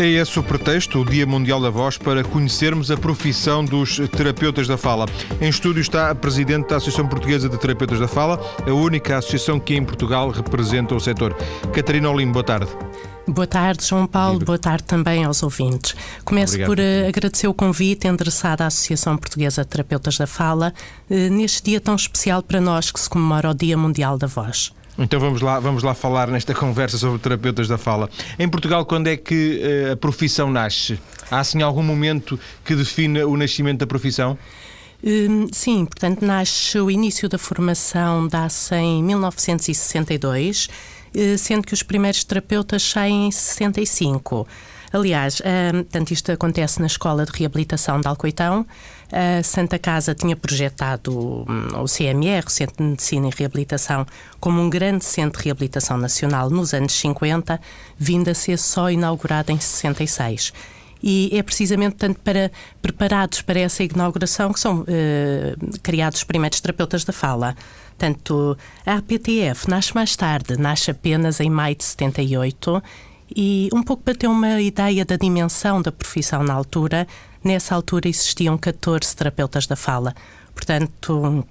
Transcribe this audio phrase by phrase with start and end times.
[0.00, 4.66] É esse o pretexto, o Dia Mundial da Voz, para conhecermos a profissão dos terapeutas
[4.66, 5.04] da fala.
[5.38, 9.60] Em estúdio está a Presidente da Associação Portuguesa de Terapeutas da Fala, a única associação
[9.60, 11.34] que em Portugal representa o setor.
[11.74, 12.70] Catarina Olim, boa tarde.
[13.28, 14.38] Boa tarde, João Paulo.
[14.38, 15.94] Boa tarde também aos ouvintes.
[16.24, 16.68] Começo Obrigado.
[16.68, 20.72] por uh, agradecer o convite endereçado à Associação Portuguesa de Terapeutas da Fala
[21.10, 24.72] uh, neste dia tão especial para nós que se comemora o Dia Mundial da Voz.
[25.00, 28.08] Então vamos lá, vamos lá falar nesta conversa sobre terapeutas da fala.
[28.38, 31.00] Em Portugal, quando é que uh, a profissão nasce?
[31.30, 34.36] Há assim algum momento que define o nascimento da profissão?
[35.02, 40.68] Hum, sim, portanto, nasce o início da formação dá-se em 1962,
[41.14, 44.46] eh, sendo que os primeiros terapeutas saem em 65.
[44.92, 48.66] Aliás, uh, portanto, isto acontece na Escola de Reabilitação de Alcoitão.
[49.12, 54.06] A Santa Casa tinha projetado um, o CMR, o Centro de Medicina e Reabilitação,
[54.38, 57.60] como um grande centro de reabilitação nacional nos anos 50,
[57.98, 60.52] vindo a ser só inaugurado em 66
[61.02, 62.50] e é precisamente tanto para
[62.82, 64.86] preparados para essa inauguração que são uh,
[65.82, 67.56] criados os primeiros terapeutas da fala.
[67.96, 72.82] Tanto a APTF nasce mais tarde, nasce apenas em maio de 78
[73.34, 77.06] e um pouco para ter uma ideia da dimensão da profissão na altura,
[77.42, 80.14] nessa altura existiam 14 terapeutas da fala.
[80.54, 81.44] Portanto,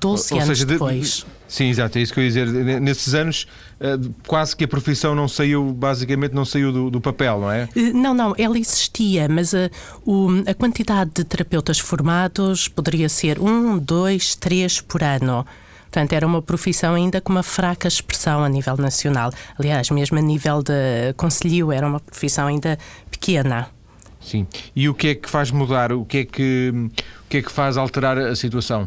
[0.00, 1.08] 12 Ou anos seja, depois.
[1.08, 2.80] De, sim, exato, é isso que eu ia dizer.
[2.80, 3.46] Nesses anos,
[3.80, 7.68] eh, quase que a profissão não saiu, basicamente não saiu do, do papel, não é?
[7.74, 9.68] Eh, não, não, ela existia, mas a,
[10.06, 15.44] o, a quantidade de terapeutas formados poderia ser um, dois, três por ano.
[15.90, 19.32] Portanto, era uma profissão ainda com uma fraca expressão a nível nacional.
[19.58, 22.78] Aliás, mesmo a nível de conselho, era uma profissão ainda
[23.10, 23.70] pequena.
[24.28, 24.46] Sim.
[24.76, 25.90] E o que é que faz mudar?
[25.90, 28.86] O que é que, o que, é que faz alterar a situação?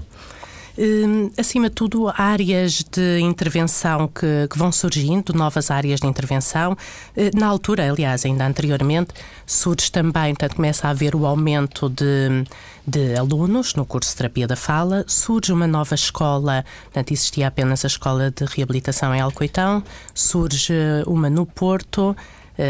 [0.77, 6.77] Hum, acima de tudo, áreas de intervenção que, que, vão surgindo, novas áreas de intervenção.
[7.17, 9.13] Eh, na altura, aliás, ainda anteriormente,
[9.45, 12.45] surge também, portanto, começa a haver o aumento de,
[12.87, 17.83] de alunos no curso de terapia da fala, surge uma nova escola, portanto, existia apenas
[17.83, 19.83] a escola de reabilitação em Alcoitão,
[20.13, 20.73] surge
[21.05, 22.15] uma no Porto,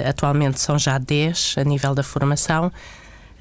[0.07, 2.71] atualmente são já 10 a nível da formação,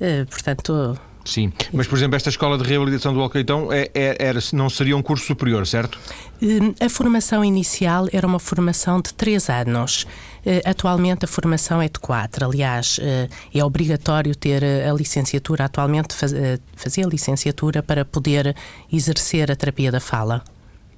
[0.00, 4.38] eh, portanto Sim, mas por exemplo, esta escola de reabilitação do Alcaitão é, é, era,
[4.52, 5.98] não seria um curso superior, certo?
[6.42, 10.06] Hum, a formação inicial era uma formação de três anos.
[10.44, 12.46] Eh, atualmente a formação é de quatro.
[12.46, 18.56] Aliás, eh, é obrigatório ter a licenciatura, atualmente eh, fazer a licenciatura para poder
[18.90, 20.42] exercer a terapia da fala.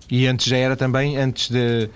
[0.08, 1.90] E antes já era também, antes de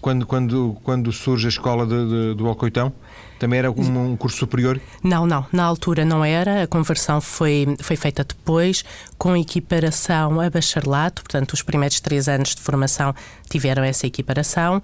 [0.00, 2.92] quando, quando, quando surge a escola de, de, do Alcoitão?
[3.38, 4.80] Também era um, um, curso superior?
[5.02, 5.44] Não, não.
[5.52, 6.62] Na altura não era.
[6.62, 8.84] A conversão foi, foi feita depois,
[9.18, 11.22] com equiparação a bacharelato.
[11.22, 13.12] Portanto, os primeiros três anos de formação
[13.50, 14.80] tiveram essa equiparação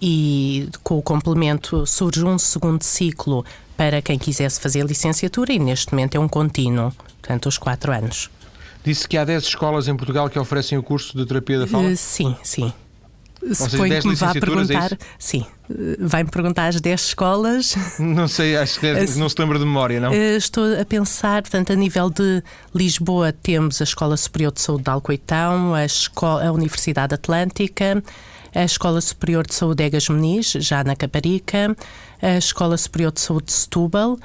[0.00, 3.44] e com o complemento surge um segundo ciclo
[3.76, 6.92] para quem quisesse fazer licenciatura e neste momento é um contínuo.
[7.20, 8.28] Portanto, os quatro anos.
[8.82, 11.88] Disse que há 10 escolas em Portugal que oferecem o curso de terapia da fala?
[11.88, 12.72] Uh, sim, sim.
[13.54, 14.92] Suponho que me vá é perguntar.
[14.92, 15.46] É sim,
[15.98, 17.74] vai-me perguntar as 10 escolas.
[17.98, 18.86] Não sei, acho que
[19.16, 20.12] não se lembra de memória, não?
[20.12, 22.42] Eh, estou a pensar, portanto, a nível de
[22.74, 28.02] Lisboa, temos a Escola Superior de Saúde de Alcoitão, a, Escola, a Universidade Atlântica,
[28.54, 31.76] a Escola Superior de Saúde Egas Meniz, já na Caparica,
[32.20, 34.18] a Escola Superior de Saúde de Setúbal,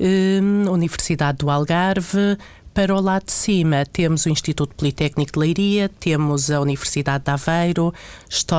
[0.00, 2.38] eh, a Universidade do Algarve,
[2.74, 7.30] para o lado de cima, temos o Instituto Politécnico de Leiria, temos a Universidade de
[7.30, 7.94] Aveiro,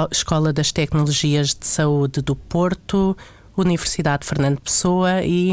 [0.10, 3.16] Escola das Tecnologias de Saúde do Porto,
[3.58, 5.52] Universidade Fernando Pessoa e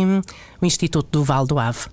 [0.61, 1.89] o Instituto do Val do Ave.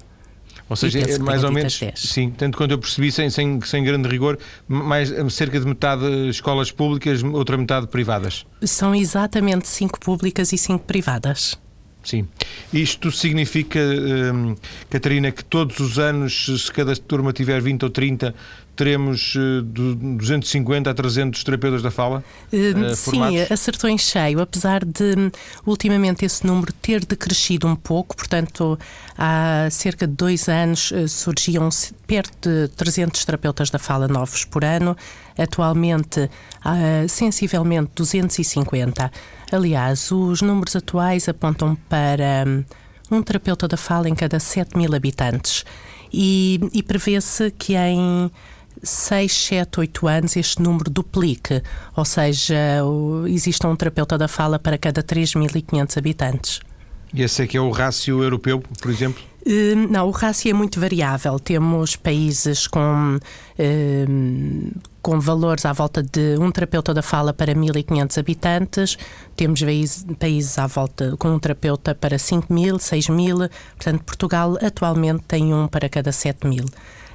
[0.70, 4.08] Ou seja, é mais ou menos, sim, tanto quanto eu percebi, sem, sem, sem grande
[4.08, 4.38] rigor,
[4.68, 8.46] mais, cerca de metade escolas públicas, outra metade privadas.
[8.62, 11.58] São exatamente cinco públicas e cinco privadas.
[12.04, 12.28] Sim.
[12.74, 14.56] Isto significa, hum,
[14.90, 18.34] Catarina, que todos os anos, se cada turma tiver 20 ou 30,
[18.80, 22.24] teremos uh, de 250 a 300 terapeutas da fala?
[22.54, 25.30] Uh, sim, acertou em cheio, apesar de
[25.66, 28.80] ultimamente esse número ter decrescido um pouco, portanto,
[29.18, 31.68] há cerca de dois anos surgiam
[32.08, 34.96] perto de 300 terapeutas da fala novos por ano,
[35.38, 36.30] atualmente
[36.64, 39.12] há sensivelmente 250.
[39.52, 42.64] Aliás, os números atuais apontam para hum,
[43.12, 45.66] um terapeuta da fala em cada 7 mil habitantes
[46.14, 48.32] e, e prevê-se que em
[48.82, 51.62] 6, 7, 8 anos este número duplique,
[51.96, 52.82] ou seja,
[53.28, 56.60] exista um terapeuta da fala para cada 3.500 habitantes.
[57.14, 59.24] E esse é que é o rácio europeu, por exemplo?
[59.90, 61.40] Não, o rácio é muito variável.
[61.40, 63.18] Temos países com,
[65.02, 68.98] com valores à volta de um terapeuta da fala para 1.500 habitantes,
[69.36, 69.62] temos
[70.20, 73.50] países à volta com um terapeuta para 5.000, 6.000.
[73.76, 76.70] Portanto, Portugal atualmente tem um para cada 7.000.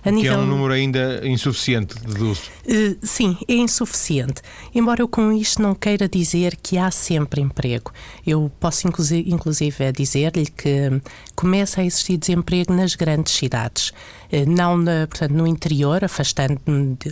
[0.04, 0.34] A que nível...
[0.34, 2.42] é um número ainda insuficiente, deduzo.
[2.66, 4.42] Uh, sim, é insuficiente.
[4.74, 7.90] Embora eu com isto não queira dizer que há sempre emprego.
[8.26, 11.00] Eu posso inclusive, inclusive dizer-lhe que
[11.34, 13.90] começa a existir desemprego nas grandes cidades.
[14.30, 16.60] Uh, não na, portanto, no interior, afastando,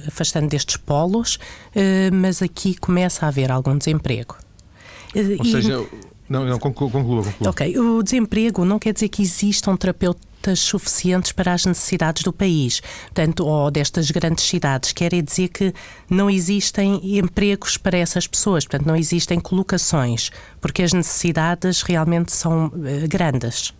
[0.06, 4.37] afastando destes polos, uh, mas aqui começa a haver algum desemprego.
[5.15, 5.50] Ou e...
[5.50, 5.83] seja,
[6.32, 7.23] não, não, conclua, conclua.
[7.46, 12.81] Ok, o desemprego não quer dizer que existam terapeutas suficientes para as necessidades do país,
[13.05, 14.93] portanto, ou destas grandes cidades.
[14.93, 15.75] Quer dizer que
[16.08, 20.31] não existem empregos para essas pessoas, portanto, não existem colocações,
[20.61, 22.73] porque as necessidades realmente são uh,
[23.08, 23.75] grandes.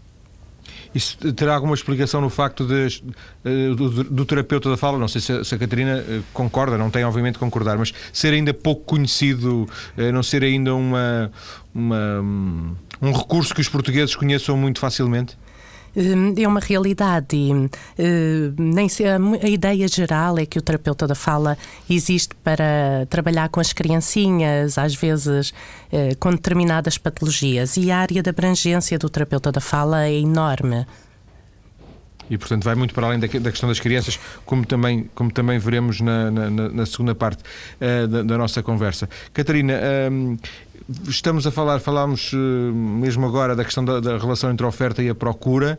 [0.95, 3.03] Isso terá alguma explicação no facto de,
[3.45, 6.77] uh, do, do, terapeuta da fala, não sei se a, se a Catarina uh, concorda,
[6.77, 9.69] não tem obviamente concordar, mas ser ainda pouco conhecido,
[10.13, 11.31] não ser ainda uma,
[11.75, 12.21] uma,
[13.01, 15.37] um recurso que os portugueses conheçam muito facilmente?
[15.95, 17.69] Hum, é uma realidade e hum,
[18.59, 18.89] nem
[19.43, 21.57] a ideia geral é que o terapeuta da fala
[21.89, 25.53] existe para trabalhar com as criancinhas, às vezes
[25.93, 30.87] eh, com determinadas patologias, e a área de abrangência do terapeuta da fala é enorme.
[32.31, 35.59] E, portanto, vai muito para além da, da, questão das crianças, como também, como também
[35.59, 39.09] veremos na, na, na segunda parte uh, da, da, nossa conversa.
[39.33, 40.39] Catarina, uh,
[41.09, 45.03] estamos a falar, falámos uh, mesmo agora da questão da, da relação entre a oferta
[45.03, 45.79] e a procura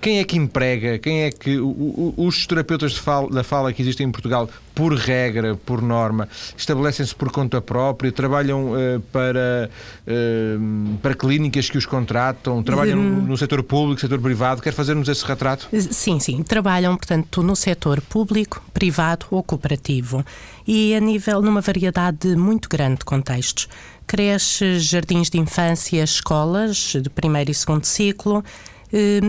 [0.00, 4.10] quem é que emprega, quem é que os terapeutas fala, da fala que existem em
[4.10, 9.68] Portugal, por regra, por norma, estabelecem-se por conta própria, trabalham uh, para,
[10.06, 15.08] uh, para clínicas que os contratam, trabalham no, no setor público, setor privado, quer fazer-nos
[15.08, 15.68] esse retrato?
[15.72, 20.24] Sim, sim, trabalham, portanto, no setor público, privado ou cooperativo.
[20.64, 23.68] E a nível, numa variedade muito grande de contextos.
[24.06, 28.44] Creches, jardins de infância, escolas de primeiro e segundo ciclo,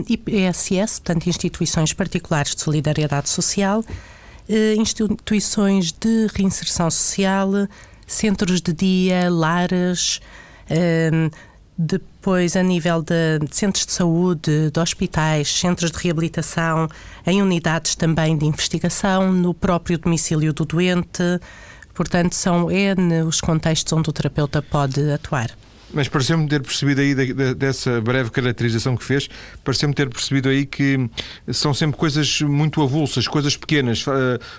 [0.07, 3.83] IPSS, eh, portanto, instituições particulares de solidariedade social,
[4.47, 7.67] eh, instituições de reinserção social,
[8.07, 10.21] centros de dia, lares,
[10.69, 11.29] eh,
[11.77, 16.89] depois a nível de centros de saúde, de hospitais, centros de reabilitação,
[17.25, 21.23] em unidades também de investigação, no próprio domicílio do doente.
[21.93, 25.51] Portanto, são N os contextos onde o terapeuta pode atuar.
[25.93, 27.15] Mas pareceu-me ter percebido aí,
[27.55, 29.29] dessa breve caracterização que fez,
[29.63, 31.09] pareceu-me ter percebido aí que
[31.51, 34.05] são sempre coisas muito avulsas, coisas pequenas.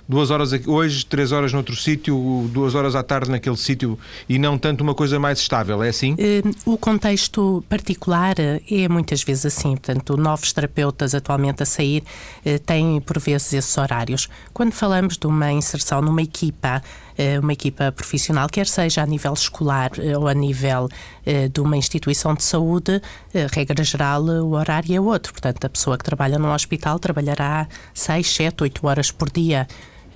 [0.09, 3.99] Duas horas hoje, três horas noutro sítio, duas horas à tarde naquele sítio
[4.29, 6.15] e não tanto uma coisa mais estável, é assim?
[6.19, 9.71] Eh, o contexto particular é muitas vezes assim.
[9.71, 12.03] Portanto, novos terapeutas atualmente a sair
[12.45, 14.29] eh, têm por vezes esses horários.
[14.53, 17.10] Quando falamos de uma inserção numa equipa, eh,
[17.43, 20.89] uma equipa profissional, quer seja a nível escolar ou a nível
[21.25, 23.01] eh, de uma instituição de saúde,
[23.35, 25.33] eh, regra geral, o horário é outro.
[25.33, 29.67] Portanto, a pessoa que trabalha num hospital trabalhará 6, 7, 8 horas por dia.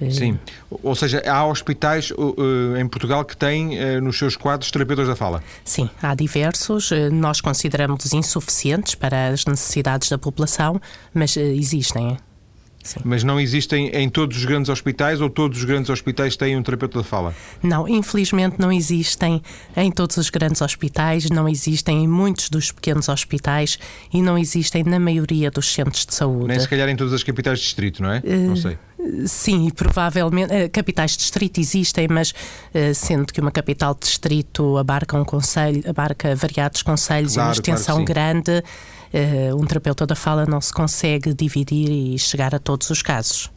[0.01, 0.39] Eh, Sim,
[0.83, 2.13] ou seja, há hospitais
[2.81, 5.43] em Portugal que têm nos seus quadros terapeutas da fala?
[5.65, 6.91] Sim, há diversos.
[7.13, 10.81] Nós consideramos insuficientes para as necessidades da população,
[11.13, 12.19] mas existem.
[12.85, 13.01] Sim.
[13.03, 16.63] Mas não existem em todos os grandes hospitais ou todos os grandes hospitais têm um
[16.63, 17.35] terapeuta de fala?
[17.63, 19.43] Não, infelizmente não existem
[19.75, 23.79] em todos os grandes hospitais, não existem em muitos dos pequenos hospitais
[24.13, 26.49] e não existem na maioria dos centros de saúde.
[26.49, 28.19] Nem se calhar em todas as capitais de distrito, não é?
[28.19, 28.77] Uh, não sei.
[29.27, 30.53] Sim, provavelmente.
[30.53, 35.25] Uh, capitais de distrito existem, mas uh, sendo que uma capital de distrito abarca um
[35.25, 38.63] conselho, abarca variados conselhos claro, e uma extensão claro grande
[39.15, 43.51] uh, um terapeuta da fala não se consegue dividir e chegar a todos os casos.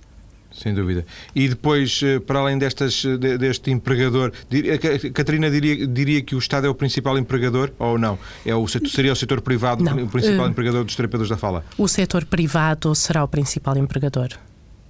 [0.58, 1.06] Sem dúvida.
[1.36, 6.40] E depois, eh, para além destas, eh, deste empregador, a Catarina diria, diria que o
[6.40, 8.18] Estado é o principal empregador ou não?
[8.44, 10.04] É o setor, seria o setor privado não.
[10.04, 11.64] o principal uh, empregador dos terapeutas da fala?
[11.78, 14.30] O setor privado será o principal empregador.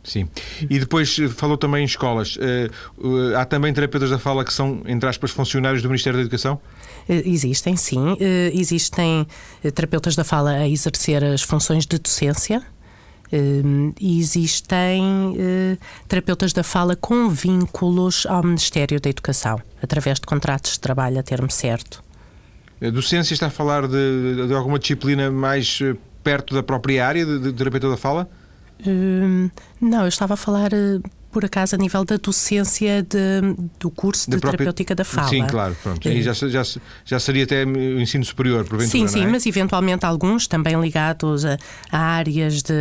[0.06, 0.30] Sim.
[0.70, 2.38] E depois falou também em escolas.
[3.38, 6.62] há também terapeutas da fala que são, entre aspas, funcionários do Ministério da Educação?
[7.08, 8.18] Eh, existem, sim.
[8.20, 9.26] Eh, existem
[9.64, 12.62] eh, terapeutas da fala a exercer as funções de docência.
[14.00, 15.36] Existem
[16.08, 21.24] terapeutas da fala com vínculos ao Ministério da Educação, através de contratos de trabalho a
[21.24, 22.02] termo certo.
[22.82, 25.80] A docência está a falar de, de alguma disciplina mais
[26.24, 28.30] perto da própria área de, de terapeuta da fala?
[29.82, 30.70] não, eu estava a falar
[31.32, 34.58] por acaso, a nível da docência de, do curso de própria...
[34.58, 35.30] terapêutica da fala.
[35.30, 35.76] Sim, claro.
[35.84, 36.08] Pronto.
[36.08, 36.64] Aí já, já,
[37.06, 39.28] já seria até o ensino superior, porventura, Sim, sim, é?
[39.28, 41.58] mas eventualmente alguns também ligados a,
[41.92, 42.74] a áreas de,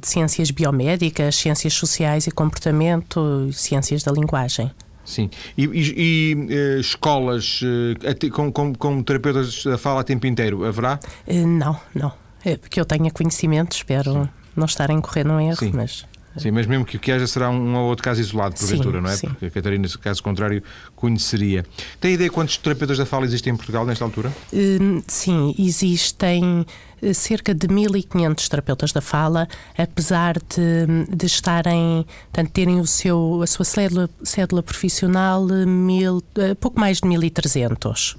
[0.00, 4.70] de ciências biomédicas, ciências sociais e comportamento, ciências da linguagem.
[5.04, 5.30] Sim.
[5.56, 10.64] E, e, e uh, escolas uh, com, com, com, terapeutas da fala a tempo inteiro,
[10.64, 10.98] haverá?
[11.26, 12.12] Uh, não, não.
[12.44, 14.28] É porque eu tenha conhecimento, espero Sim.
[14.56, 15.72] não estar a incorrer num erro, Sim.
[15.74, 16.06] mas.
[16.36, 19.10] Sim, mas mesmo que o que haja será um ou outro caso isolado, porventura, não
[19.10, 19.16] é?
[19.16, 19.28] Sim.
[19.28, 20.62] Porque a Catarina, caso contrário,
[20.96, 21.64] conheceria.
[22.00, 24.32] Tem ideia quantos terapeutas da fala existem em Portugal nesta altura?
[24.52, 26.66] Hum, sim, existem
[27.12, 33.46] cerca de 1.500 terapeutas da fala, apesar de, de estarem, portanto, terem o seu, a
[33.46, 36.22] sua cédula, cédula profissional mil,
[36.60, 38.16] pouco mais de 1.300.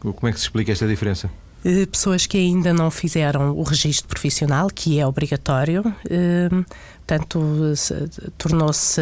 [0.00, 1.30] Como é que se explica esta diferença?
[1.90, 5.82] pessoas que ainda não fizeram o registro profissional, que é obrigatório.
[7.06, 7.72] Portanto,
[8.36, 9.00] tornou-se,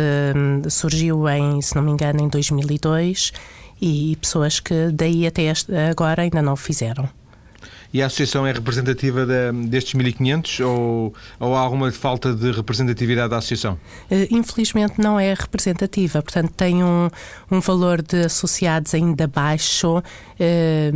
[0.69, 3.33] surgiu em, se não me engano, em 2002
[3.81, 5.51] e pessoas que daí até
[5.91, 7.09] agora ainda não o fizeram.
[7.95, 13.31] E a associação é representativa de, destes 1500 ou, ou há alguma falta de representatividade
[13.31, 13.79] da associação?
[14.33, 17.09] Infelizmente não é representativa, portanto tem um,
[17.49, 20.03] um valor de associados ainda baixo.
[20.41, 20.91] Eh,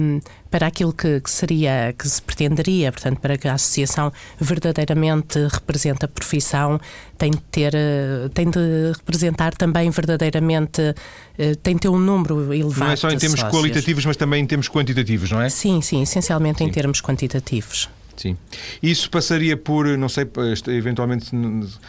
[0.50, 6.04] para aquilo que, que, seria, que se pretenderia, portanto, para que a associação verdadeiramente represente
[6.04, 6.80] a profissão,
[7.16, 10.94] tem de ter, eh, tem de representar também verdadeiramente,
[11.38, 12.86] eh, tem de ter um número elevado.
[12.86, 13.60] Não é só em termos sócios.
[13.60, 15.48] qualitativos, mas também em termos quantitativos, não é?
[15.48, 16.64] Sim, sim, essencialmente sim.
[16.64, 17.88] em termos quantitativos.
[18.18, 18.36] Sim.
[18.82, 20.28] Isso passaria por, não sei,
[20.66, 21.30] eventualmente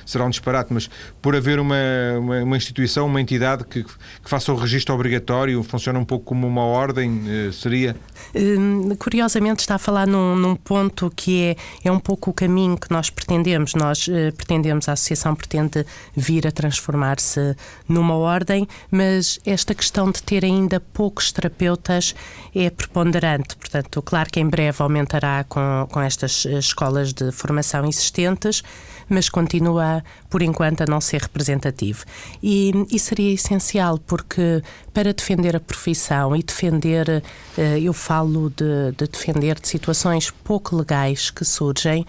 [0.06, 0.88] será um disparate, mas
[1.22, 1.76] por haver uma,
[2.20, 6.46] uma, uma instituição, uma entidade que, que, faça o registro obrigatório, funciona um pouco como
[6.46, 7.96] uma ordem, eh, seria?
[8.36, 12.78] Hum, curiosamente está a falar num, num, ponto que é, é um pouco o caminho
[12.78, 13.74] que nós pretendemos.
[13.74, 15.84] Nós uh, pretendemos, a associação pretende
[16.16, 17.56] vir a transformar-se
[17.88, 22.14] numa ordem, mas esta questão de ter ainda poucos terapeutas
[22.54, 23.56] é preponderante.
[23.56, 28.62] Portanto, claro que em breve aumentará com, com esta estas eh, escolas de formação existentes,
[29.08, 32.06] mas continua, por enquanto, a não ser representativo.
[32.44, 34.62] E, e seria essencial, porque
[34.94, 37.24] para defender a profissão e defender,
[37.58, 42.06] eh, eu falo de, de defender de situações pouco legais que surgem,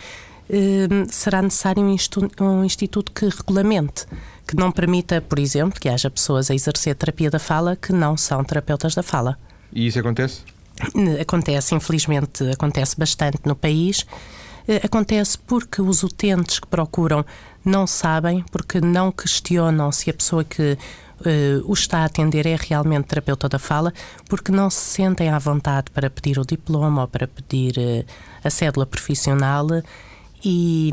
[0.49, 4.07] eh, será necessário um, um instituto que regulamente
[4.47, 8.17] que não permita, por exemplo, que haja pessoas a exercer terapia da fala que não
[8.17, 9.38] são terapeutas da fala.
[9.73, 10.43] E isso acontece?
[11.20, 14.06] Acontece, infelizmente, acontece bastante no país.
[14.66, 17.25] Eh, acontece porque os utentes que procuram
[17.64, 22.56] não sabem, porque não questionam se a pessoa que uh, o está a atender é
[22.56, 23.92] realmente terapeuta da fala,
[24.28, 28.04] porque não se sentem à vontade para pedir o diploma ou para pedir uh,
[28.42, 29.66] a cédula profissional.
[30.44, 30.90] E,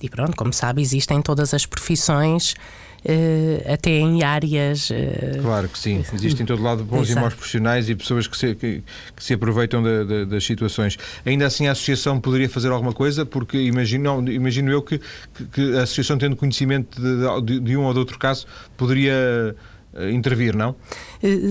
[0.00, 2.54] e pronto, como sabe, existem todas as profissões
[3.72, 4.90] até em áreas.
[4.90, 7.18] Uh, claro que sim, existem em todo lado bons Exato.
[7.18, 8.82] e maus profissionais e pessoas que se, que,
[9.14, 9.82] que se aproveitam
[10.26, 10.98] das situações.
[11.24, 15.00] Ainda assim, a associação poderia fazer alguma coisa, porque imagino, imagino eu que,
[15.52, 19.54] que, a associação, tendo conhecimento de, de, de um ou de outro caso, poderia eh,
[20.10, 20.76] intervir, não?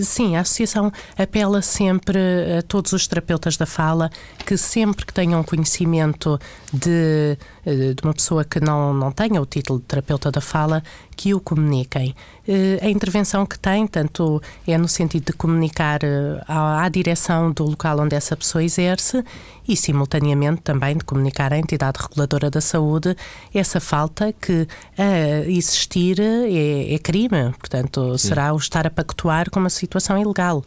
[0.04, 2.20] Sim, a Associação apela sempre
[2.58, 4.10] a todos os terapeutas da fala
[4.46, 6.40] que sempre que tenham conhecimento
[6.72, 10.84] de, de uma pessoa que não, não tenha o título de terapeuta da fala,
[11.18, 12.16] que o comuniquem.
[12.48, 17.52] Eh, a intervenção que tem, tanto é no sentido de comunicar eh, à, à direção
[17.52, 19.24] do local onde essa pessoa exerce
[19.68, 23.16] e, simultaneamente, também de comunicar à entidade reguladora da saúde
[23.54, 27.52] essa falta que, a existir, é, é crime.
[27.60, 28.30] Portanto, Sim.
[28.30, 30.64] será o estar a pactuar com uma situação ilegal.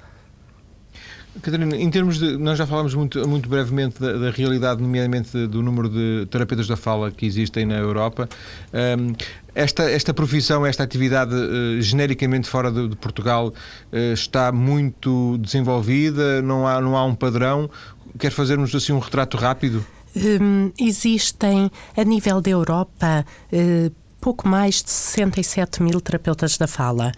[1.40, 2.36] Catarina, em termos de.
[2.36, 6.76] Nós já falámos muito, muito brevemente da, da realidade, nomeadamente do número de terapeutas da
[6.76, 8.28] fala que existem na Europa.
[8.74, 9.14] Um,
[9.54, 16.42] esta, esta profissão, esta atividade uh, genericamente fora de, de Portugal uh, está muito desenvolvida,
[16.42, 17.70] não há, não há um padrão.
[18.18, 19.84] Quer fazermos assim um retrato rápido?
[20.16, 27.12] Um, existem, a nível da Europa, uh, pouco mais de 67 mil terapeutas da fala.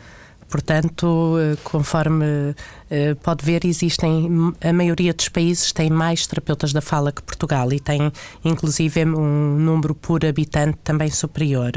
[0.52, 2.54] Portanto, eh, conforme
[2.90, 7.72] eh, pode ver, existem a maioria dos países tem mais terapeutas da fala que Portugal
[7.72, 8.12] e tem
[8.44, 11.72] inclusive um número por habitante também superior.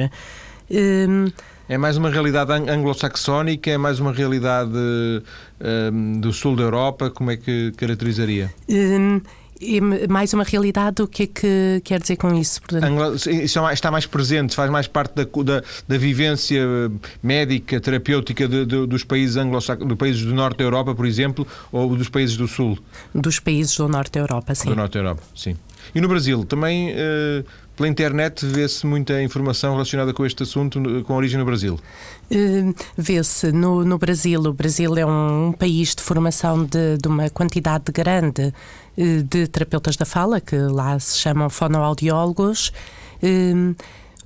[0.69, 1.31] Um,
[1.67, 7.31] é mais uma realidade anglo-saxónica, é mais uma realidade um, do sul da Europa, como
[7.31, 8.53] é que caracterizaria?
[8.69, 9.22] Um,
[10.10, 12.62] mais uma realidade, o que é que quer dizer com isso?
[12.62, 13.15] Portanto...
[13.29, 16.62] Isso é está mais presente, faz mais parte da, da, da vivência
[17.24, 21.48] médica, terapêutica de, de, dos países anglo dos países do norte da Europa, por exemplo,
[21.72, 22.77] ou dos países do sul?
[23.13, 24.69] Dos países do norte da Europa, sim.
[24.69, 25.55] Do norte da Europa, sim.
[25.93, 27.45] E no Brasil, também uh,
[27.75, 31.79] pela internet vê-se muita informação relacionada com este assunto, com origem no Brasil?
[32.32, 34.41] Uh, vê-se no, no Brasil.
[34.41, 38.53] O Brasil é um, um país de formação de, de uma quantidade grande
[38.98, 42.72] uh, de terapeutas da fala, que lá se chamam fonoaudiólogos.
[43.22, 43.75] Uh,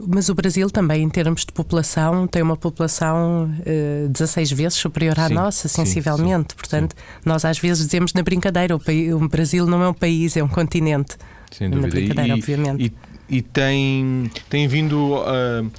[0.08, 3.54] mas o Brasil também, em termos de população, tem uma população
[4.06, 6.30] uh, 16 vezes superior à sim, nossa, sensivelmente.
[6.30, 9.90] Sim, sim, Portanto, nós às vezes dizemos na brincadeira: o, país, o, Brasil não é
[9.90, 11.18] um país, é um continente.
[11.52, 11.88] Sem dúvida.
[11.88, 12.86] Na brincadeira, e, obviamente.
[12.86, 15.16] E, e, tem, tem vindo.
[15.16, 15.70] Uh,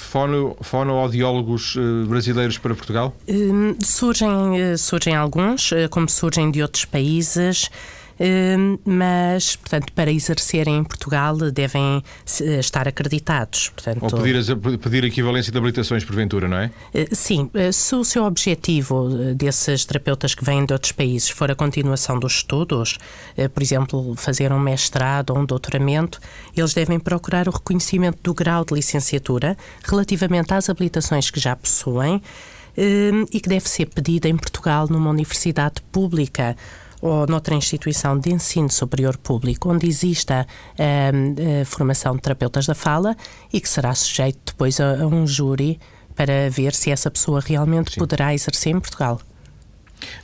[0.00, 3.14] fono, fonoaudiólogos uh, brasileiros para Portugal?
[3.28, 7.70] Uh, surgem, uh, surgem alguns, como surgem de outros países.
[8.20, 12.04] Hum, mas, portanto, para exercerem em Portugal devem
[12.58, 13.70] estar acreditados.
[13.70, 16.70] Portanto, Ou pedir, pedir equivalência de habilitações, porventura, não é?
[16.92, 21.30] Eh, sim, eh, se o seu objetivo eh, desses terapeutas que vêm de outros países
[21.30, 22.98] for a continuação dos estudos,
[23.54, 26.20] por exemplo, fazer um mestrado ou um doutoramento,
[26.54, 32.20] eles devem procurar o reconhecimento do grau de licenciatura relativamente às habilitações que já possuem
[33.32, 36.56] e que deve ser pedida em Portugal numa universidade pública
[37.00, 40.46] ou noutra instituição de ensino superior público onde exista
[40.78, 43.16] a, ehm, a formação de terapeutas da fala
[43.52, 45.78] e que será sujeito depois a, a um júri
[46.14, 48.00] para ver se essa pessoa realmente Sim.
[48.00, 49.20] poderá exercer em Portugal.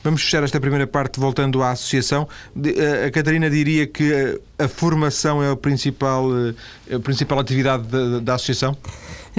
[0.03, 2.27] Vamos fechar esta primeira parte voltando à associação.
[2.63, 6.25] Eh, a Catarina diria que a formação é a principal,
[6.89, 8.75] eh, a principal atividade da, da associação?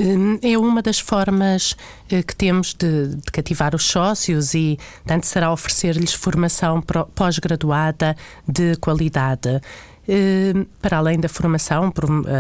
[0.01, 1.77] Hum, é uma das formas
[2.09, 6.81] eh, que temos de, de cativar os sócios e, tanto, será oferecer-lhes formação
[7.17, 9.61] pós-graduada de qualidade.
[10.09, 11.93] Hum, para além da formação,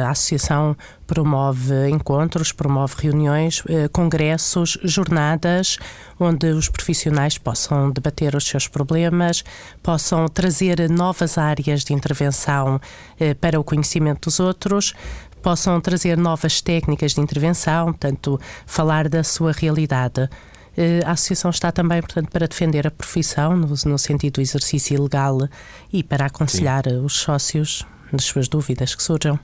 [0.05, 5.79] a Associação promove encontros, promove reuniões, eh, congressos, jornadas,
[6.19, 9.45] onde os profissionais possam debater os seus problemas,
[9.83, 12.81] possam trazer novas áreas de intervenção
[13.19, 14.95] eh, para o conhecimento dos outros,
[15.43, 20.29] possam trazer novas técnicas de intervenção, tanto falar da sua realidade.
[20.77, 24.95] Eh, a associação está também, portanto, para defender a profissão, no, no sentido do exercício
[24.95, 25.49] ilegal
[25.93, 27.05] e para aconselhar Sim.
[27.05, 29.39] os sócios das suas dúvidas que surjam.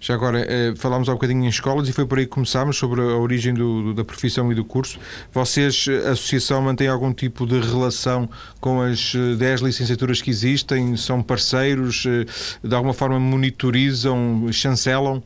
[0.00, 2.76] Já agora, eh, falámos há um bocadinho em escolas e foi por aí que começámos,
[2.76, 4.98] sobre a origem do, da profissão e do curso.
[5.32, 8.28] Vocês, a associação, mantém algum tipo de relação
[8.60, 10.96] com as 10 eh, licenciaturas que existem?
[10.96, 12.04] São parceiros?
[12.06, 12.26] Eh,
[12.66, 15.22] de alguma forma monitorizam, chancelam?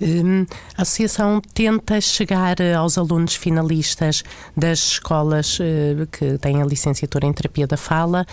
[0.00, 4.22] Hum, a associação tenta chegar aos alunos finalistas
[4.56, 5.58] das escolas
[6.12, 8.24] que têm a licenciatura em terapia da fala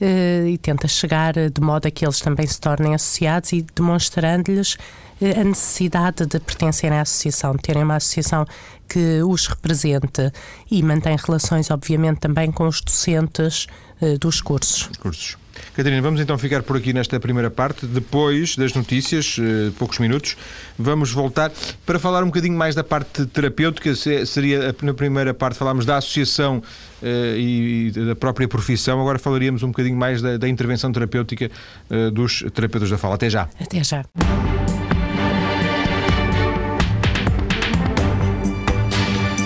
[0.00, 4.76] e tenta chegar de modo a que eles também se tornem associados e demonstrando-lhes
[5.20, 8.44] a necessidade de pertencerem à associação, de terem uma associação
[8.88, 10.32] que os represente
[10.70, 13.66] e mantém relações, obviamente, também com os docentes
[14.00, 14.88] uh, dos cursos.
[14.98, 15.36] cursos.
[15.72, 17.86] Catarina, vamos então ficar por aqui nesta primeira parte.
[17.86, 20.36] Depois das notícias, uh, poucos minutos,
[20.78, 21.52] vamos voltar
[21.86, 23.94] para falar um bocadinho mais da parte terapêutica.
[23.94, 26.58] Seria na primeira parte falámos da associação
[27.02, 29.00] uh, e, da própria profissão.
[29.00, 31.50] Agora falaríamos um bocadinho mais da, da intervenção terapêutica
[32.12, 33.14] dos terapeutas da fala.
[33.14, 33.48] Até já.
[33.60, 34.04] Até já.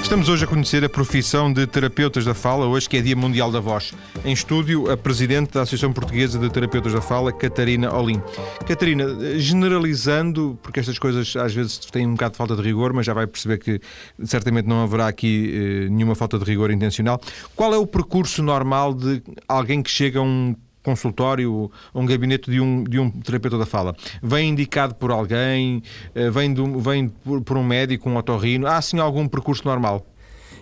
[0.09, 3.53] Estamos hoje a conhecer a profissão de terapeutas da fala, hoje que é Dia Mundial
[3.53, 3.93] da Voz.
[4.25, 8.19] Em estúdio, a Presidente da Associação Portuguesa de Terapeutas da Fala, Catarina Olim.
[8.67, 9.05] Catarina,
[9.39, 13.13] generalizando, porque estas coisas às vezes têm um bocado de falta de rigor, mas já
[13.13, 13.83] vai perceber que
[14.25, 17.21] certamente não haverá aqui eh, nenhuma falta de rigor intencional.
[17.55, 20.57] Qual é o percurso normal de alguém que chega a um
[20.89, 23.95] consultório, um gabinete de um, de um terapeuta da fala.
[24.23, 25.83] Vem indicado por alguém,
[26.15, 28.67] eh, vem, do, vem por, por um médico, um otorrino.
[28.67, 30.07] Há assim algum percurso normal?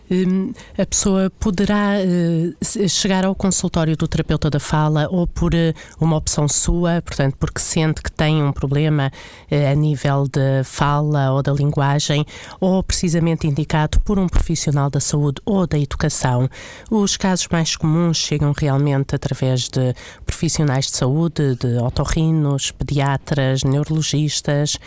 [0.08, 5.74] Hum, a pessoa poderá eh, chegar ao consultório do terapeuta da fala ou por eh,
[6.00, 9.10] uma opção sua, portanto, porque sente que tem um problema
[9.50, 12.24] eh, a nível de fala ou da linguagem,
[12.60, 16.48] ou precisamente indicado por um profissional da saúde ou da educação.
[16.88, 19.92] Os casos mais comuns chegam realmente através de
[20.24, 24.78] profissionais de saúde, de otorrinos, pediatras, neurologistas.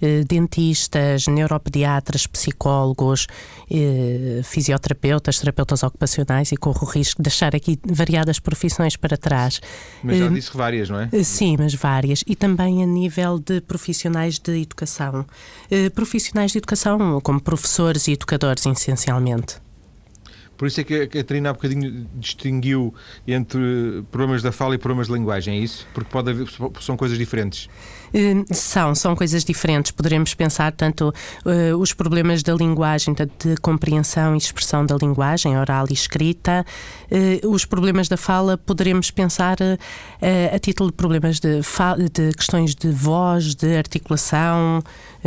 [0.00, 3.26] Eh, dentistas, neuropediatras, psicólogos,
[3.70, 9.60] eh, fisioterapeutas, terapeutas ocupacionais e corro o risco de deixar aqui variadas profissões para trás.
[10.02, 11.08] Mas já disse várias, não é?
[11.24, 12.22] Sim, mas várias.
[12.26, 15.24] E também a nível de profissionais de educação.
[15.94, 19.56] Profissionais de educação como professores e educadores, essencialmente.
[20.56, 22.94] Por isso é que a Catarina há bocadinho distinguiu
[23.26, 25.86] entre problemas da fala e problemas de linguagem, é isso?
[25.92, 26.46] Porque haver,
[26.80, 27.68] são coisas diferentes.
[28.16, 29.92] Hum, são, são coisas diferentes.
[29.92, 31.12] Poderemos pensar tanto
[31.44, 36.64] uh, os problemas da linguagem, de compreensão e expressão da linguagem, oral e escrita,
[37.10, 41.60] uh, os problemas da fala, poderemos pensar uh, a título de problemas de,
[42.10, 44.82] de questões de voz, de articulação,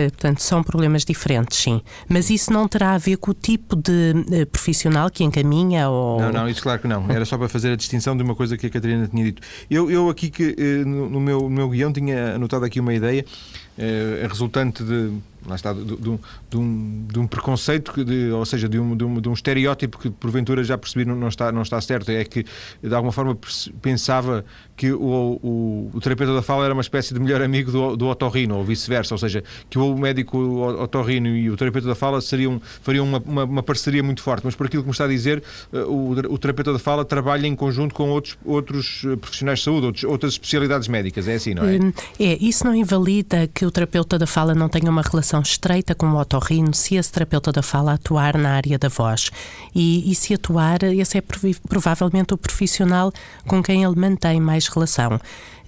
[0.10, 1.82] portanto, são problemas diferentes, sim.
[2.08, 6.20] Mas isso não terá a ver com o tipo de profissional que encaminha ou...
[6.22, 7.10] Não, não, isso claro que não.
[7.10, 9.42] Era só para fazer a distinção de uma coisa que a Catarina tinha dito.
[9.70, 13.26] Eu, eu aqui que no meu, no meu guião tinha anotado aqui uma ideia
[13.80, 15.12] é, resultante de
[15.48, 15.96] lá está, de, de,
[16.50, 17.94] de, um, de um preconceito,
[18.36, 21.28] ou seja, de um, de, um, de um estereótipo que porventura já percebi não, não,
[21.28, 22.46] está, não está certo, é que
[22.82, 23.38] de alguma forma
[23.82, 24.44] pensava
[24.76, 28.08] que o, o, o terapeuta da fala era uma espécie de melhor amigo do, do
[28.08, 30.38] otorrino, ou vice-versa, ou seja, que o médico
[30.82, 34.56] otorrino e o terapeuta da fala seriam, fariam uma, uma, uma, parceria muito forte, mas
[34.56, 37.56] por aquilo que me está a dizer, eh, o, o terapeuta da fala trabalha em
[37.56, 41.64] conjunto com outros, outros eh, profissionais de saúde, outros, outras especialidades médicas, é assim, não
[41.68, 41.78] é?
[41.78, 45.94] Hum, é, isso não invalida que o terapeuta da fala não tenha uma relação estreita
[45.94, 49.30] com o otorrino se esse terapeuta da fala atuar na área da voz.
[49.76, 51.24] E, e se atuar, esse é
[51.68, 53.14] provavelmente o profissional
[53.46, 55.20] com quem ele mantém mais relação.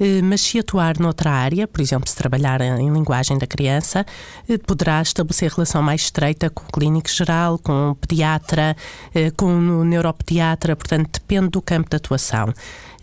[0.02, 4.04] Eh, mas se atuar noutra área, por exemplo, se trabalhar em linguagem da criança,
[4.50, 8.76] eh, poderá estabelecer relação mais estreita com o clínico geral, com o pediatra,
[9.14, 12.52] eh, com o neuropediatra, portanto, depende do campo de atuação.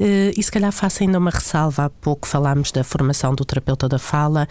[0.00, 1.86] E se calhar faço ainda uma ressalva.
[1.86, 4.46] Há pouco falámos da formação do terapeuta da fala.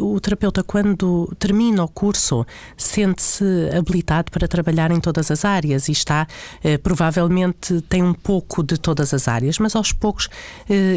[0.00, 2.46] O terapeuta, quando termina o curso,
[2.76, 3.44] sente-se
[3.76, 6.26] habilitado para trabalhar em todas as áreas e está,
[6.82, 10.28] provavelmente, tem um pouco de todas as áreas, mas aos poucos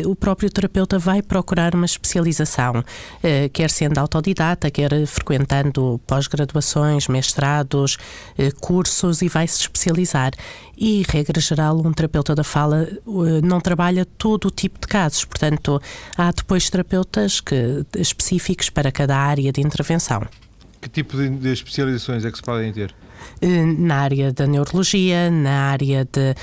[0.05, 2.83] o próprio terapeuta vai procurar uma especialização,
[3.21, 7.97] eh, quer sendo autodidata, quer frequentando pós-graduações, mestrados,
[8.37, 10.31] eh, cursos e vai se especializar.
[10.77, 15.25] E, regra geral, um terapeuta da fala eh, não trabalha todo o tipo de casos,
[15.25, 15.81] portanto,
[16.15, 20.27] há depois terapeutas que, específicos para cada área de intervenção.
[20.79, 22.93] Que tipo de, de especializações é que se podem ter?
[23.79, 26.35] na área da neurologia, na área de,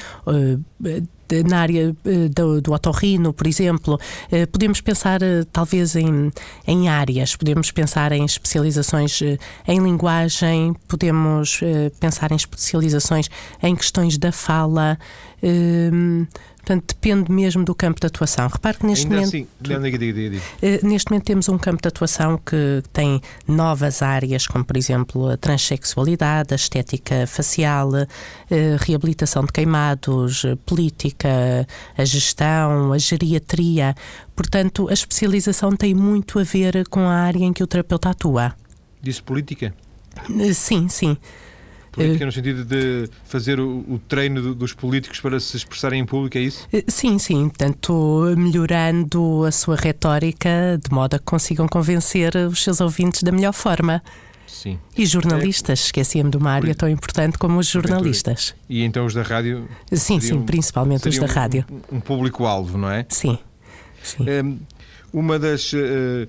[1.46, 3.98] na área eh, do, do otorrino, por exemplo,
[4.30, 6.30] eh, podemos pensar eh, talvez em,
[6.66, 9.20] em áreas, podemos pensar em especializações
[9.66, 11.60] em linguagem, podemos
[12.00, 13.28] pensar em especializações
[13.62, 14.98] em questões da fala.
[16.64, 18.48] Portanto, depende mesmo do campo de atuação.
[18.48, 19.28] Repare que neste Ainda momento.
[19.28, 20.42] Assim, diga, diga, diga.
[20.82, 25.36] Neste momento temos um campo de atuação que tem novas áreas, como por exemplo a
[25.36, 28.06] transexualidade, a estética facial, a
[28.82, 33.94] reabilitação de queimados, política, a gestão, a geriatria.
[34.34, 38.54] Portanto, a especialização tem muito a ver com a área em que o terapeuta atua.
[39.02, 39.74] Disse política?
[40.54, 41.18] Sim, sim.
[41.94, 46.36] Política no sentido de fazer o, o treino dos políticos para se expressarem em público,
[46.38, 46.66] é isso?
[46.72, 47.48] Eh, sim, sim.
[47.48, 53.32] Portanto, melhorando a sua retórica de modo a que consigam convencer os seus ouvintes da
[53.32, 54.02] melhor forma.
[54.46, 54.78] Sim.
[54.96, 55.82] E jornalistas, é...
[55.84, 58.54] esqueci-me de uma área tão importante como os jornalistas.
[58.68, 59.68] E então os da rádio?
[59.92, 61.64] Sim, sim, principalmente os da rádio.
[61.70, 63.04] Um, um público-alvo, não é?
[63.08, 63.38] Sim.
[64.02, 64.24] sim.
[64.28, 64.58] Um,
[65.14, 65.72] uma das.
[65.72, 66.26] Uh,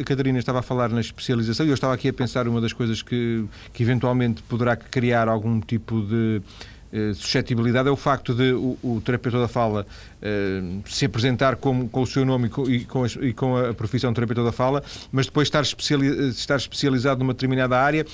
[0.00, 2.74] a Catarina estava a falar na especialização e eu estava aqui a pensar uma das
[2.74, 6.42] coisas que, que eventualmente poderá criar algum tipo de
[6.92, 9.86] uh, suscetibilidade é o facto de o, o terapeuta da fala
[10.20, 14.16] uh, se apresentar com, com o seu nome e com, e com a profissão de
[14.16, 18.04] terapeuta da fala, mas depois estar, especiali estar especializado numa determinada área,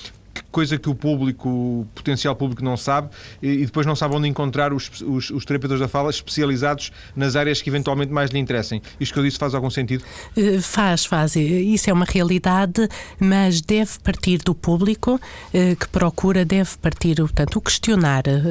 [0.51, 3.09] coisa que o público, o potencial público não sabe
[3.41, 7.61] e depois não sabe onde encontrar os, os, os, terapeutas da fala especializados nas áreas
[7.61, 8.81] que eventualmente mais lhe interessem.
[8.99, 10.03] Isto que eu disse faz algum sentido?
[10.35, 11.35] Eh, faz, faz.
[11.35, 12.87] Isso é uma realidade,
[13.19, 15.19] mas deve partir do público
[15.53, 18.41] eh, que procura, deve partir, portanto, o questionar eh,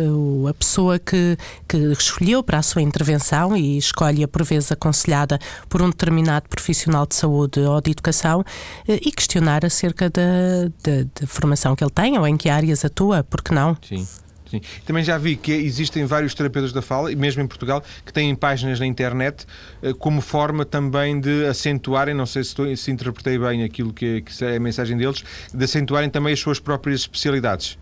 [0.49, 1.37] a pessoa que,
[1.69, 5.39] que escolheu para a sua intervenção e escolhe, por vezes, aconselhada
[5.69, 8.45] por um determinado profissional de saúde ou de educação
[8.89, 13.25] e questionar acerca da, da, da formação que ele tem ou em que áreas atua,
[13.25, 13.77] porque não?
[13.83, 14.07] Sim.
[14.51, 14.61] Sim.
[14.85, 18.81] Também já vi que existem vários terapeutas da fala, mesmo em Portugal, que têm páginas
[18.81, 19.47] na internet
[19.81, 24.23] eh, como forma também de acentuarem, não sei se, estou, se interpretei bem aquilo que,
[24.23, 25.23] que é a mensagem deles,
[25.55, 27.79] de acentuarem também as suas próprias especialidades.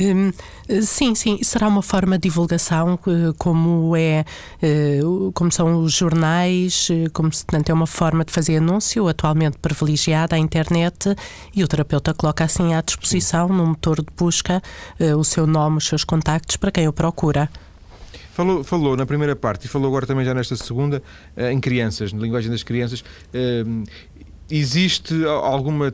[0.00, 0.32] Hum,
[0.82, 4.24] sim, sim, será uma forma de divulgação, eh, como é,
[4.62, 5.00] eh,
[5.34, 10.36] como são os jornais, eh, como portanto, é uma forma de fazer anúncio, atualmente privilegiada
[10.36, 11.14] a internet,
[11.54, 14.62] e o terapeuta coloca assim à disposição no motor de busca
[15.16, 17.48] o seu nome, os seus contactos para quem o procura.
[18.32, 21.02] Falou, falou na primeira parte e falou agora também já nesta segunda,
[21.36, 23.02] em crianças, na linguagem das crianças.
[24.50, 25.92] Existe alguma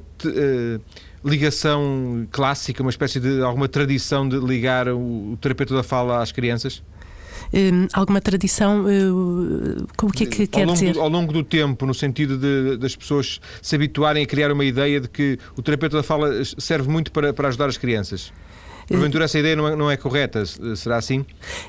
[1.24, 6.30] ligação clássica, uma espécie de alguma tradição de ligar o, o terapeuta da fala às
[6.30, 6.82] crianças?
[7.52, 10.98] Um, alguma tradição, uh, como que é que quer ao longo, dizer?
[10.98, 15.00] Ao longo do tempo, no sentido de, das pessoas se habituarem a criar uma ideia
[15.00, 18.32] de que o terapeuta da fala serve muito para, para ajudar as crianças.
[18.86, 20.44] Porventura essa ideia não é, não é, correta,
[20.76, 21.24] será assim?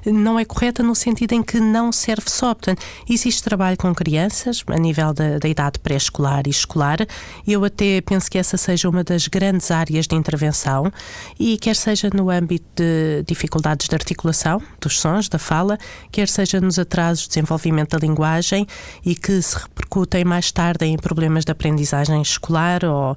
[0.05, 2.53] Não é correta no sentido em que não serve só.
[2.53, 6.99] Portanto, existe trabalho com crianças a nível da, da idade pré-escolar e escolar.
[7.47, 10.91] Eu até penso que essa seja uma das grandes áreas de intervenção
[11.39, 15.77] e quer seja no âmbito de dificuldades de articulação, dos sons, da fala,
[16.11, 18.67] quer seja nos atrasos de desenvolvimento da linguagem
[19.05, 23.15] e que se repercutem mais tarde em problemas de aprendizagem escolar ou,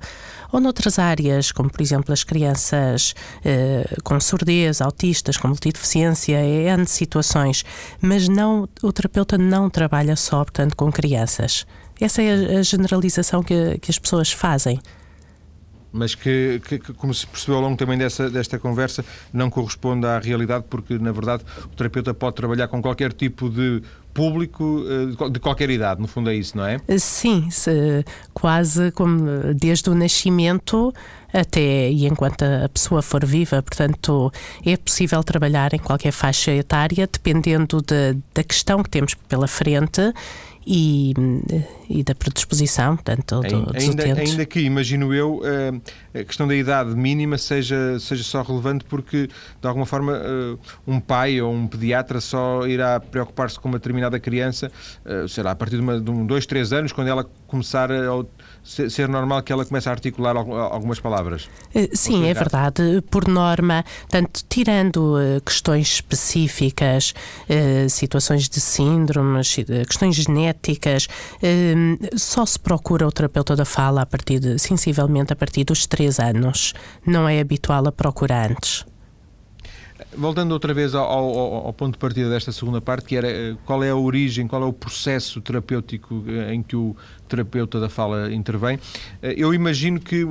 [0.52, 6.84] ou noutras áreas, como por exemplo as crianças eh, com surdez, autistas, com multideficiência, é
[6.86, 7.64] situações,
[8.00, 11.66] mas não, o terapeuta não trabalha só, portanto, com crianças.
[12.00, 14.80] Essa é a generalização que, que as pessoas fazem
[15.92, 20.18] mas que, que, como se percebeu ao longo também dessa, desta conversa, não corresponde à
[20.18, 23.82] realidade, porque, na verdade, o terapeuta pode trabalhar com qualquer tipo de
[24.18, 26.80] público eh, de qualquer idade, no fundo é isso, não é?
[26.98, 27.48] Sim,
[28.34, 30.92] quase como desde o nascimento
[31.32, 34.32] até e enquanto a pessoa for viva, portanto,
[34.64, 40.12] é possível trabalhar em qualquer faixa etária, dependendo de, da questão que temos pela frente
[40.70, 41.14] e,
[41.88, 46.94] e da predisposição, portanto, do, ainda, ainda que, imagino eu, eh, a questão da idade
[46.94, 52.20] mínima seja, seja só relevante porque, de alguma forma, eh, um pai ou um pediatra
[52.20, 54.70] só irá preocupar-se com uma determinada criança,
[55.06, 57.90] eh, sei lá, a partir de, uma, de um, dois, três anos, quando ela começar
[57.90, 58.24] a
[58.68, 61.48] ser normal que ela comece a articular algumas palavras.
[61.92, 63.02] Sim, é verdade.
[63.10, 67.14] Por norma, tanto tirando questões específicas,
[67.88, 71.08] situações de síndromes, questões genéticas,
[72.16, 76.20] só se procura o terapeuta da fala a partir de, sensivelmente a partir dos 3
[76.20, 76.74] anos.
[77.06, 78.84] Não é habitual a procurar antes.
[80.16, 83.56] Voltando outra vez ao, ao, ao, ponto de partida desta segunda parte, que era eh,
[83.66, 86.96] qual é a origem, qual é o processo terapêutico eh, em que o
[87.28, 88.78] terapeuta da fala intervém,
[89.22, 90.26] eh, eu imagino que,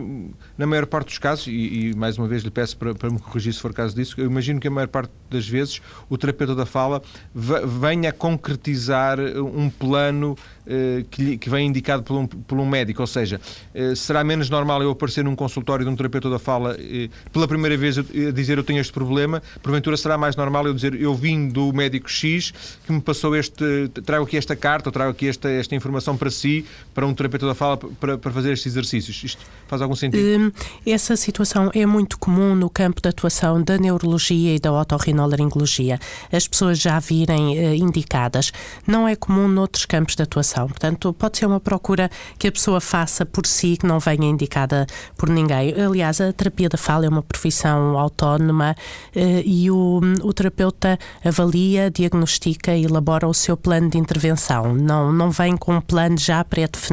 [0.57, 1.51] na maior parte dos casos, e,
[1.91, 4.25] e mais uma vez lhe peço para, para, me corrigir se for caso disso, eu
[4.25, 7.01] imagino que a maior parte das vezes o terapeuta da fala
[7.33, 10.35] venha a concretizar um plano
[10.69, 13.39] eh, que, que vem indicado por um, por um médico, ou seja,
[13.73, 17.47] eh, será menos normal eu aparecer num consultório de um terapeuta da fala eh, pela
[17.47, 18.01] primeira vez a
[18.33, 22.09] dizer eu tenho este problema, porventura será mais normal eu dizer eu vim do médico
[22.09, 22.53] X
[22.85, 26.29] que me passou este, trago aqui esta carta ou trago aqui esta, esta informação para
[26.29, 26.65] si,
[26.97, 29.23] para um terapeuta da fala, para, para fazer estes exercícios.
[29.23, 30.41] Isto faz algum sentido?
[30.41, 30.51] Hum,
[30.83, 35.99] essa situação é muito comum no campo de atuação da neurologia e da otorrinolaringologia.
[36.31, 38.51] As pessoas já virem indicadas.
[38.87, 42.81] Não é comum noutros campos de atuação Portanto, pode ser uma procura que a pessoa
[42.81, 45.79] faça por si, que não venha indicada por ninguém.
[45.79, 48.75] Aliás, a terapia da fala é uma profissão autónoma
[49.15, 54.73] eh, e o, o terapeuta avalia, diagnostica e elabora o seu plano de intervenção.
[54.73, 56.86] Não, não vem com um plano já pré-definido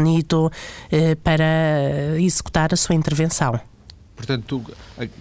[0.91, 3.61] eh, para executar a sua intervenção.
[4.17, 4.65] Portanto,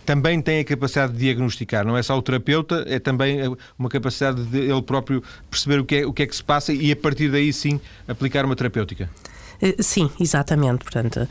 [0.05, 3.39] também tem a capacidade de diagnosticar, não é só o terapeuta, é também
[3.77, 6.71] uma capacidade de ele próprio perceber o que é, o que, é que se passa
[6.71, 9.09] e a partir daí sim aplicar uma terapêutica.
[9.61, 10.83] Eh, sim, exatamente.
[10.83, 11.27] Portanto,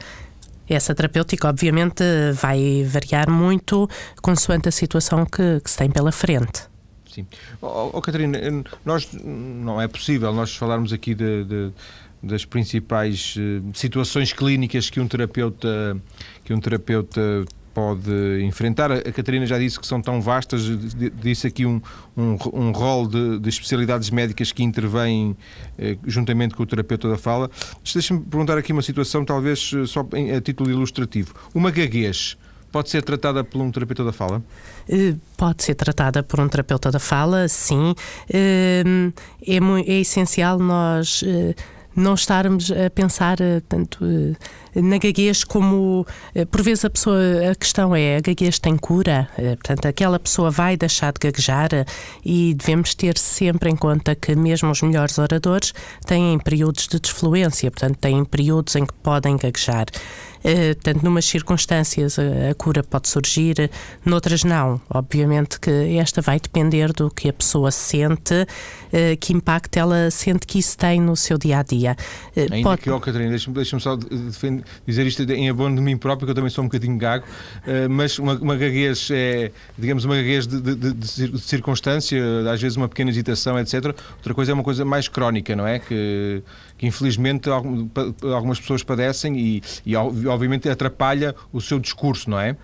[0.68, 2.02] essa terapêutica, obviamente,
[2.34, 3.88] vai variar muito
[4.20, 6.72] consoante a situação que, que se tem pela frente.
[7.12, 7.26] Sim.
[7.60, 8.38] Oh, oh, Catarina,
[8.84, 11.70] nós não é possível nós falarmos aqui de, de
[12.22, 15.96] das principais uh, situações clínicas que um terapeuta
[16.44, 18.92] que um terapeuta pode enfrentar.
[18.92, 20.62] A Catarina já disse que são tão vastas,
[21.20, 21.80] disse aqui um,
[22.16, 25.36] um, um rol de, de, especialidades médicas que intervêm
[25.78, 27.50] eh, juntamente com o terapeuta da fala.
[27.92, 31.34] Deixa-me perguntar aqui uma situação, talvez eh, só a título ilustrativo.
[31.54, 32.36] Uma gaguez
[32.70, 34.42] pode ser tratada por um terapeuta da fala?
[34.88, 37.94] Eh, pode ser tratada por um terapeuta da fala, sim.
[38.32, 38.82] É,
[39.46, 41.24] é, é essencial nós
[41.94, 44.34] não estarmos a pensar eh, tanto eh,
[44.74, 47.18] na gaguez como eh, por vezes a pessoa
[47.50, 51.70] a questão é a gaguez tem cura portanto aquela pessoa vai deixar de gaguejar
[52.24, 55.72] e devemos ter sempre em conta que mesmo os melhores oradores
[56.06, 59.86] têm períodos de desfluência portanto têm períodos em que podem gaguejar
[60.42, 63.70] Uh, portanto, numas circunstâncias a, a, cura pode surgir,
[64.04, 64.80] noutras não.
[64.90, 70.44] Obviamente que esta vai depender do que a pessoa sente, uh, que impacto ela sente
[70.44, 71.96] que isso tem no seu dia a dia.
[72.36, 72.82] Uh, Ainda pode...
[72.82, 73.96] que, oh, Catarina, deixa-me deixa só
[74.86, 77.88] dizer isto em abono de mim próprio, que eu também sou um bocadinho gago, uh,
[77.90, 82.20] mas uma, uma gaguez é, digamos, uma gaguez de, de, de, de, circunstância,
[82.50, 83.94] às vezes uma pequena hesitação, etc.
[84.16, 85.78] Outra coisa é uma coisa mais crónica, não é?
[85.78, 86.42] Que,
[86.78, 92.56] que infelizmente algumas pessoas padecem e, e obviamente atrapalha o seu discurso, não é?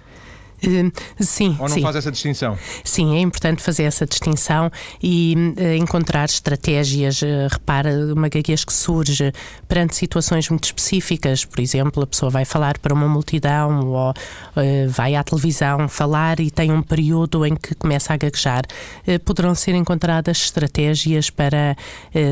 [0.64, 0.92] Uh,
[1.22, 1.56] sim.
[1.58, 1.82] Ou não sim.
[1.82, 2.58] faz essa distinção?
[2.82, 4.70] Sim, é importante fazer essa distinção
[5.02, 7.22] e uh, encontrar estratégias.
[7.22, 9.32] Uh, repara, uma gaguez que surge
[9.68, 14.14] perante situações muito específicas, por exemplo, a pessoa vai falar para uma multidão ou
[14.88, 18.62] vai à televisão falar e tem um período em que começa a gaguejar.
[19.24, 21.76] poderão ser encontradas estratégias para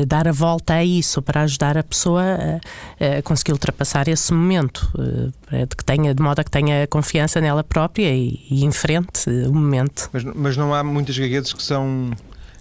[0.07, 2.23] dar a volta a isso, para ajudar a pessoa
[2.99, 4.89] a conseguir ultrapassar esse momento,
[5.51, 9.53] de, que tenha, de modo a que tenha confiança nela própria e, e enfrente o
[9.53, 10.09] momento.
[10.11, 12.11] Mas, mas não há muitas gaguetes que são.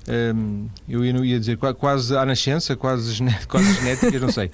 [0.08, 4.50] Hum, eu ia, ia dizer quase à nascença, quase, quase genéticas, não sei.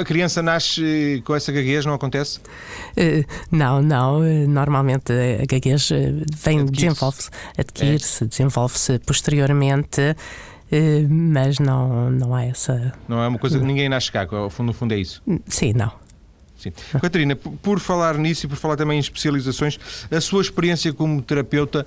[0.00, 2.40] A criança nasce com essa gaguez, não acontece?
[2.96, 4.20] Uh, não, não.
[4.48, 5.88] Normalmente a gaguez
[6.34, 8.26] vem, desenvolve-se, adquire-se, é.
[8.26, 10.16] desenvolve-se posteriormente.
[11.08, 12.94] Mas não, não há essa.
[13.06, 15.22] Não é uma coisa que ninguém nasce cá, no fundo, no fundo é isso.
[15.46, 16.01] Sim, não.
[16.62, 16.72] Sim.
[17.00, 19.78] Catarina, por falar nisso e por falar também em especializações,
[20.10, 21.84] a sua experiência como terapeuta,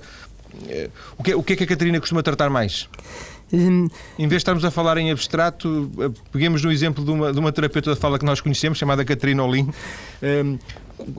[0.68, 2.88] eh, o que, é, o que é que a Catarina costuma tratar mais?
[3.52, 3.88] Hum.
[4.18, 7.38] Em vez de estarmos a falar em abstrato, eh, peguemos no exemplo de uma, de
[7.38, 9.70] uma terapeuta da fala que nós conhecemos, chamada Catarina Olim.
[10.22, 10.58] Um,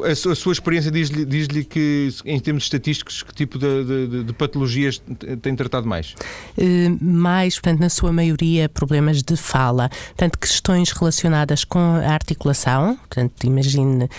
[0.04, 4.24] a sua, a sua experiência diz-lhe diz que, em termos estatísticos, que tipo de, de,
[4.24, 5.02] de patologias
[5.42, 6.16] tem tratado mais?
[6.58, 9.90] Uh, mais, portanto, na sua maioria, problemas de fala.
[9.90, 12.96] Portanto, questões relacionadas com a articulação.
[12.96, 14.10] Portanto, imagine uh,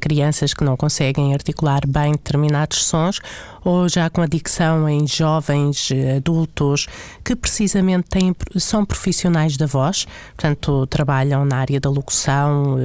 [0.00, 3.20] crianças que não conseguem articular bem determinados sons
[3.64, 6.86] ou já com adicção em jovens uh, adultos
[7.24, 12.76] que precisamente têm, são profissionais da voz, portanto, trabalham na área da locução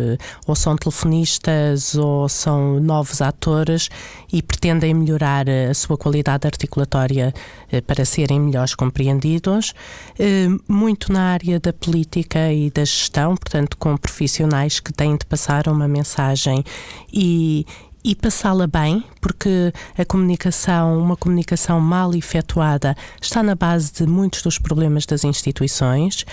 [0.46, 3.90] ou são telefonistas ou ou são novos atores
[4.32, 7.34] e pretendem melhorar eh, a sua qualidade articulatória
[7.72, 9.74] eh, para serem melhores compreendidos,
[10.18, 15.26] eh, muito na área da política e da gestão, portanto, com profissionais que têm de
[15.26, 16.64] passar uma mensagem
[17.12, 17.66] e,
[18.04, 24.42] e passá-la bem, porque a comunicação, uma comunicação mal efetuada, está na base de muitos
[24.42, 26.26] dos problemas das instituições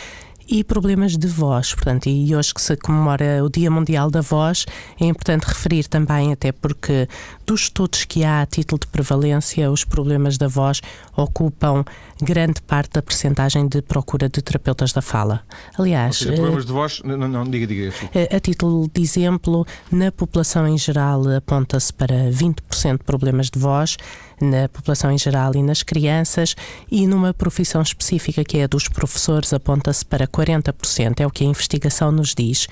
[0.51, 1.73] e problemas de voz.
[1.73, 4.67] Portanto, e hoje que se comemora o Dia Mundial da Voz,
[5.01, 7.09] é importante referir também, até porque
[7.47, 10.81] dos estudos que há a título de prevalência, os problemas da voz
[11.17, 11.85] ocupam
[12.23, 15.43] grande parte da percentagem de procura de terapeutas da fala.
[15.79, 17.93] Aliás, seja, problemas de voz, não, não diga, diga.
[18.33, 23.59] A, a título de exemplo, na população em geral aponta-se para 20% de problemas de
[23.59, 23.97] voz
[24.41, 26.57] na população em geral e nas crianças,
[26.91, 31.45] e numa profissão específica que é a dos professores, aponta-se para 40%, é o que
[31.45, 32.67] a investigação nos diz.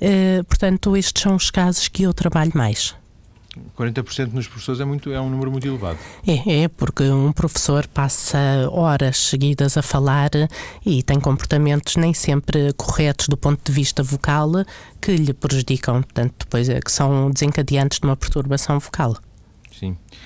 [0.00, 2.94] Uh, portanto, estes são os casos que eu trabalho mais.
[3.76, 5.98] 40% nos professores é, muito, é um número muito elevado.
[6.26, 8.38] É, é, porque um professor passa
[8.70, 10.30] horas seguidas a falar
[10.84, 14.50] e tem comportamentos nem sempre corretos do ponto de vista vocal
[15.00, 19.16] que lhe prejudicam, portanto, depois é que são desencadeantes de uma perturbação vocal.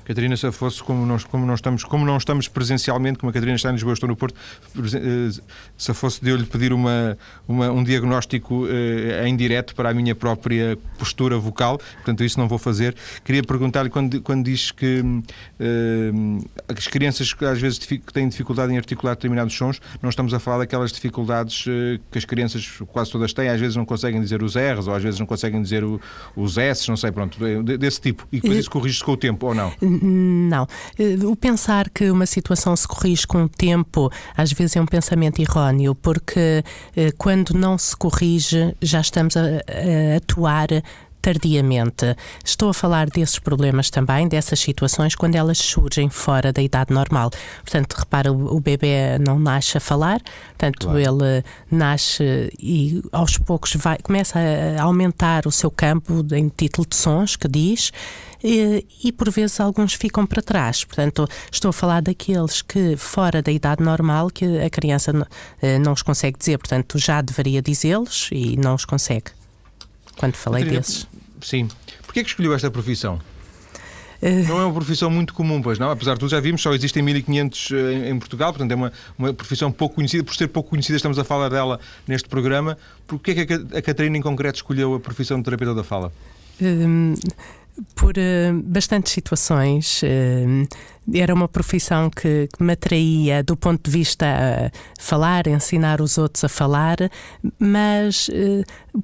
[0.04, 3.56] Catarina, se fosse como nós, como não estamos, como não estamos presencialmente, como a Catarina
[3.56, 4.36] está em Lisboa, estou no Porto,
[4.76, 5.40] eh,
[5.76, 7.16] se fosse de eu lhe pedir uma,
[7.48, 12.46] uma um diagnóstico uh, em direto para a minha própria postura vocal, portanto isso não
[12.46, 12.94] vou fazer.
[13.24, 17.78] Queria perguntar-lhe quando, quando diz que uh, as crianças que às vezes
[18.12, 22.24] têm dificuldade em articular determinados sons, não estamos a falar daquelas dificuldades uh, que as
[22.24, 25.26] crianças quase todas têm, às vezes não conseguem dizer os R's ou às vezes não
[25.26, 26.00] conseguem dizer o,
[26.36, 28.26] os S, não sei, pronto, desse tipo.
[28.30, 29.72] E depois isso corrige-se com o tempo, ou não?
[30.02, 30.66] Não.
[30.98, 34.86] Eh, o pensar que uma situação se corrige com o tempo, às vezes é um
[34.86, 36.64] pensamento erróneo, porque
[36.96, 40.68] eh, quando não se corrige, já estamos a, a atuar
[41.24, 42.14] tardiamente.
[42.44, 47.30] Estou a falar desses problemas também, dessas situações, quando elas surgem fora da idade normal.
[47.62, 50.98] Portanto, repara, o, bebê não nasce a falar, portanto, claro.
[50.98, 54.38] ele nasce e aos poucos vai, começa
[54.78, 57.90] a aumentar o seu campo em título de sons que diz.
[58.46, 60.84] E, e, por vezes alguns ficam para trás.
[60.84, 65.26] Portanto, estou a falar daqueles que, fora da idade normal, que a criança não,
[65.62, 66.58] eh, não os consegue dizer.
[66.58, 69.30] Portanto, já deveria dizê-los e não os consegue.
[70.18, 71.06] Quando falei Catarina, desses.
[71.40, 71.68] Sim.
[72.02, 73.18] Porquê é que escolheu esta profissão?
[74.20, 75.90] Eh, não é uma profissão muito comum, pois não?
[75.90, 79.32] Apesar de tudo, já vimos, só existem 1500 eh, em, Portugal, portanto é uma, uma
[79.32, 80.22] profissão pouco conhecida.
[80.22, 82.76] Por ser pouco conhecida, estamos a falar dela neste programa.
[83.06, 86.12] Porquê é que a Catarina, em concreto, escolheu a profissão de terapeuta da fala?
[86.60, 87.14] Um,
[87.94, 90.02] por uh, bastantes situações.
[90.02, 90.66] Uh,
[91.12, 96.18] era uma profissão que, que me atraía do ponto de vista a falar, ensinar os
[96.18, 96.96] outros a falar,
[97.58, 98.30] mas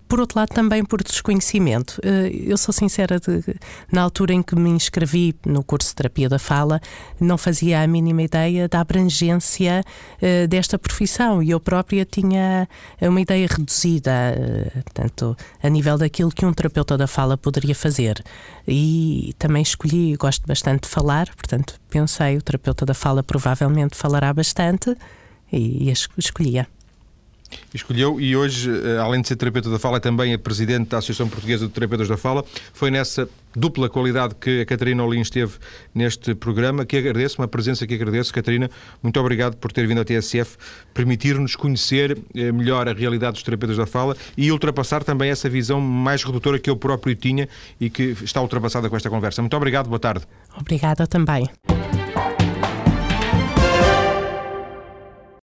[0.08, 2.00] por outro lado também por desconhecimento.
[2.32, 3.42] Eu sou sincera, de,
[3.92, 6.80] na altura em que me inscrevi no curso de terapia da fala,
[7.20, 9.82] não fazia a mínima ideia da abrangência
[10.48, 12.68] desta profissão e eu própria tinha
[13.00, 14.12] uma ideia reduzida,
[14.84, 18.22] portanto, a nível daquilo que um terapeuta da fala poderia fazer.
[18.66, 24.32] E também escolhi, gosto bastante de falar, portanto, pensei, o terapeuta da fala provavelmente falará
[24.32, 24.96] bastante
[25.52, 26.66] e, escolhia.
[27.72, 30.98] Escolheu e hoje, eh, além de ser terapeuta da fala, é também a presidente da
[30.98, 32.44] Associação Portuguesa de Terapeutas da Fala.
[32.72, 35.52] Foi nessa dupla qualidade que a Catarina Olim esteve
[35.94, 38.32] neste programa, que agradeço, uma presença que agradeço.
[38.32, 38.70] Catarina,
[39.02, 40.56] muito obrigado por ter vindo à TSF,
[40.94, 45.80] permitir-nos conhecer eh, melhor a realidade dos terapeutas da fala e ultrapassar também essa visão
[45.80, 47.48] mais redutora que eu próprio tinha
[47.80, 49.42] e que está ultrapassada com esta conversa.
[49.42, 50.24] Muito obrigado, boa tarde.
[50.56, 51.48] Obrigada também.